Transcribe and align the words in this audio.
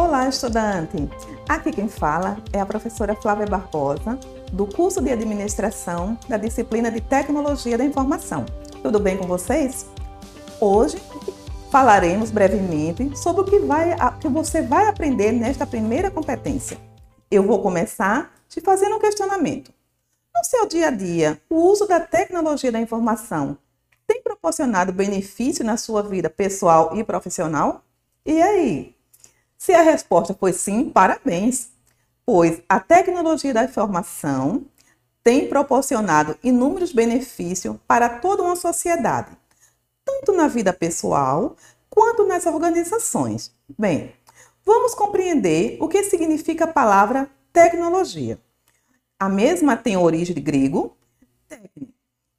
Olá, 0.00 0.28
estudante! 0.28 1.10
Aqui 1.48 1.72
quem 1.72 1.88
fala 1.88 2.38
é 2.52 2.60
a 2.60 2.64
professora 2.64 3.16
Flávia 3.16 3.46
Barbosa, 3.46 4.16
do 4.52 4.64
curso 4.64 5.02
de 5.02 5.10
Administração 5.10 6.16
da 6.28 6.36
disciplina 6.36 6.88
de 6.88 7.00
Tecnologia 7.00 7.76
da 7.76 7.84
Informação. 7.84 8.46
Tudo 8.80 9.00
bem 9.00 9.16
com 9.16 9.26
vocês? 9.26 9.86
Hoje 10.60 11.02
falaremos 11.72 12.30
brevemente 12.30 13.18
sobre 13.18 13.40
o 13.40 13.44
que, 13.44 13.58
vai, 13.58 13.96
que 14.20 14.28
você 14.28 14.62
vai 14.62 14.86
aprender 14.86 15.32
nesta 15.32 15.66
primeira 15.66 16.12
competência. 16.12 16.78
Eu 17.28 17.42
vou 17.42 17.60
começar 17.60 18.32
te 18.48 18.60
fazendo 18.60 18.94
um 18.94 19.00
questionamento. 19.00 19.72
No 20.32 20.44
seu 20.44 20.68
dia 20.68 20.86
a 20.86 20.90
dia, 20.92 21.42
o 21.50 21.56
uso 21.56 21.88
da 21.88 21.98
tecnologia 21.98 22.70
da 22.70 22.80
informação 22.80 23.58
tem 24.06 24.22
proporcionado 24.22 24.92
benefício 24.92 25.64
na 25.64 25.76
sua 25.76 26.04
vida 26.04 26.30
pessoal 26.30 26.96
e 26.96 27.02
profissional? 27.02 27.82
E 28.24 28.40
aí? 28.40 28.97
Se 29.58 29.74
a 29.74 29.82
resposta 29.82 30.32
foi 30.32 30.52
sim, 30.52 30.88
parabéns, 30.88 31.70
pois 32.24 32.62
a 32.68 32.78
tecnologia 32.78 33.52
da 33.52 33.64
informação 33.64 34.64
tem 35.22 35.48
proporcionado 35.48 36.38
inúmeros 36.44 36.92
benefícios 36.92 37.76
para 37.86 38.08
toda 38.08 38.44
uma 38.44 38.54
sociedade, 38.54 39.36
tanto 40.04 40.32
na 40.32 40.46
vida 40.46 40.72
pessoal 40.72 41.56
quanto 41.90 42.24
nas 42.24 42.46
organizações. 42.46 43.52
Bem, 43.76 44.14
vamos 44.64 44.94
compreender 44.94 45.76
o 45.80 45.88
que 45.88 46.04
significa 46.04 46.64
a 46.64 46.72
palavra 46.72 47.28
tecnologia. 47.52 48.38
A 49.18 49.28
mesma 49.28 49.76
tem 49.76 49.96
origem 49.96 50.36
de 50.36 50.40
grego, 50.40 50.96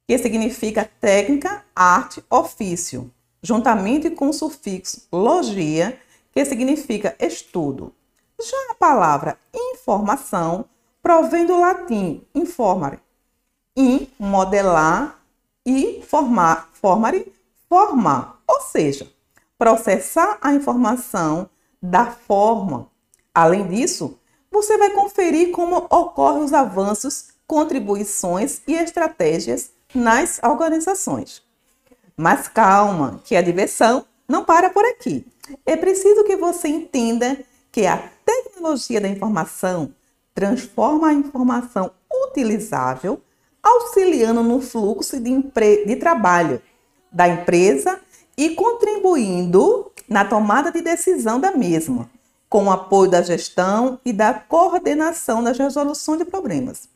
que 0.08 0.18
significa 0.18 0.90
técnica, 0.98 1.62
arte, 1.76 2.24
ofício, 2.30 3.12
juntamente 3.42 4.08
com 4.10 4.30
o 4.30 4.32
sufixo 4.32 5.06
logia, 5.12 6.00
que 6.32 6.44
significa 6.44 7.16
estudo. 7.18 7.92
Já 8.40 8.56
a 8.70 8.74
palavra 8.74 9.38
informação 9.54 10.64
provém 11.02 11.46
do 11.46 11.58
latim 11.58 12.22
informare, 12.34 12.98
in, 13.76 14.08
modelar 14.18 15.18
e 15.64 16.02
formar, 16.06 16.70
formare, 16.72 17.32
formar, 17.68 18.40
ou 18.46 18.60
seja, 18.62 19.10
processar 19.58 20.38
a 20.40 20.52
informação 20.52 21.48
da 21.82 22.06
forma. 22.06 22.88
Além 23.34 23.66
disso, 23.68 24.18
você 24.50 24.76
vai 24.76 24.90
conferir 24.90 25.50
como 25.52 25.76
ocorrem 25.90 26.42
os 26.42 26.52
avanços, 26.52 27.28
contribuições 27.46 28.60
e 28.66 28.74
estratégias 28.74 29.70
nas 29.94 30.40
organizações. 30.42 31.42
Mas 32.16 32.48
calma, 32.48 33.20
que 33.24 33.36
a 33.36 33.42
diversão 33.42 34.04
não 34.28 34.44
para 34.44 34.70
por 34.70 34.84
aqui. 34.84 35.26
É 35.64 35.76
preciso 35.76 36.24
que 36.24 36.36
você 36.36 36.68
entenda 36.68 37.38
que 37.70 37.86
a 37.86 38.10
tecnologia 38.24 39.00
da 39.00 39.08
informação 39.08 39.94
transforma 40.34 41.08
a 41.08 41.12
informação 41.12 41.90
utilizável, 42.28 43.20
auxiliando 43.62 44.42
no 44.42 44.60
fluxo 44.60 45.20
de, 45.20 45.42
de 45.86 45.96
trabalho 45.96 46.60
da 47.12 47.28
empresa 47.28 48.00
e 48.36 48.50
contribuindo 48.50 49.90
na 50.08 50.24
tomada 50.24 50.72
de 50.72 50.80
decisão 50.80 51.38
da 51.38 51.52
mesma, 51.52 52.10
com 52.48 52.64
o 52.64 52.70
apoio 52.70 53.10
da 53.10 53.22
gestão 53.22 54.00
e 54.04 54.12
da 54.12 54.34
coordenação 54.34 55.42
das 55.42 55.58
resoluções 55.58 56.18
de 56.18 56.24
problemas, 56.24 56.88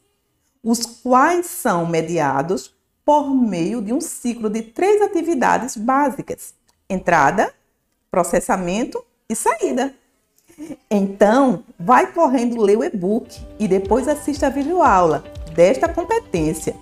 os 0.63 0.85
quais 0.85 1.47
são 1.47 1.87
mediados 1.87 2.75
por 3.05 3.29
meio 3.35 3.83
de 3.83 3.93
um 3.93 4.01
ciclo 4.01 4.49
de 4.49 4.63
três 4.63 5.03
atividades 5.03 5.77
básicas: 5.77 6.55
entrada, 6.89 7.55
processamento 8.15 9.05
e 9.29 9.35
saída. 9.35 9.93
Então, 10.89 11.65
vai 11.77 12.13
correndo 12.13 12.63
ler 12.63 12.79
o 12.79 12.85
e-book 12.85 13.45
e 13.59 13.67
depois 13.67 14.07
assista 14.07 14.47
a 14.47 14.51
videoaula 14.51 15.25
desta 15.53 15.89
competência. 15.89 16.77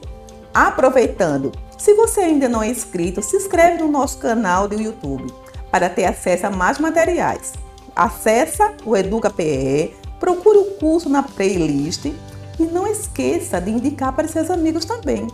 Aproveitando, 0.52 1.50
se 1.78 1.94
você 1.94 2.20
ainda 2.20 2.50
não 2.50 2.62
é 2.62 2.68
inscrito, 2.68 3.22
se 3.22 3.34
inscreve 3.34 3.82
no 3.82 3.88
nosso 3.88 4.18
canal 4.18 4.68
do 4.68 4.78
YouTube 4.78 5.32
para 5.70 5.88
ter 5.88 6.04
acesso 6.04 6.48
a 6.48 6.50
mais 6.50 6.78
materiais. 6.78 7.54
Acesse 7.96 8.62
o 8.84 8.94
Educa 8.94 9.30
PE, 9.30 9.94
procure 10.20 10.58
o 10.58 10.64
curso 10.72 11.08
na 11.08 11.22
playlist 11.22 12.04
e 12.04 12.62
não 12.64 12.86
esqueça 12.86 13.58
de 13.58 13.70
indicar 13.70 14.12
para 14.12 14.28
seus 14.28 14.50
amigos 14.50 14.84
também. 14.84 15.26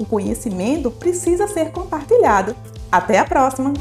O 0.00 0.04
conhecimento 0.04 0.90
precisa 0.90 1.46
ser 1.46 1.70
compartilhado. 1.70 2.56
Até 2.90 3.20
a 3.20 3.24
próxima! 3.24 3.72